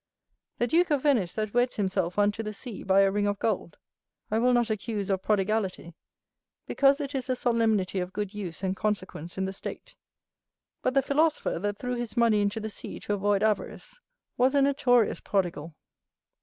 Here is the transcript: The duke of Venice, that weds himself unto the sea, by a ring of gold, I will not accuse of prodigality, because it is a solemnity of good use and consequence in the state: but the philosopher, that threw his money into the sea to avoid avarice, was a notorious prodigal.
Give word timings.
The 0.57 0.65
duke 0.65 0.89
of 0.89 1.03
Venice, 1.03 1.33
that 1.33 1.53
weds 1.53 1.75
himself 1.75 2.17
unto 2.17 2.41
the 2.41 2.53
sea, 2.55 2.81
by 2.81 3.01
a 3.01 3.11
ring 3.11 3.27
of 3.27 3.37
gold, 3.37 3.77
I 4.31 4.39
will 4.39 4.51
not 4.51 4.71
accuse 4.71 5.11
of 5.11 5.21
prodigality, 5.21 5.93
because 6.65 6.99
it 6.99 7.13
is 7.13 7.29
a 7.29 7.35
solemnity 7.35 7.99
of 7.99 8.11
good 8.11 8.33
use 8.33 8.63
and 8.63 8.75
consequence 8.75 9.37
in 9.37 9.45
the 9.45 9.53
state: 9.53 9.95
but 10.81 10.95
the 10.95 11.03
philosopher, 11.03 11.59
that 11.59 11.77
threw 11.77 11.93
his 11.93 12.17
money 12.17 12.41
into 12.41 12.59
the 12.59 12.71
sea 12.71 12.99
to 13.01 13.13
avoid 13.13 13.43
avarice, 13.43 13.99
was 14.37 14.55
a 14.55 14.61
notorious 14.63 15.19
prodigal. 15.19 15.75